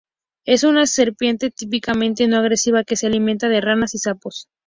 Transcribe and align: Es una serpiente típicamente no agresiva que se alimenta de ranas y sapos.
Es 0.45 0.63
una 0.63 0.87
serpiente 0.87 1.51
típicamente 1.51 2.27
no 2.27 2.37
agresiva 2.37 2.83
que 2.83 2.95
se 2.95 3.05
alimenta 3.05 3.49
de 3.49 3.61
ranas 3.61 3.93
y 3.93 3.99
sapos. 3.99 4.47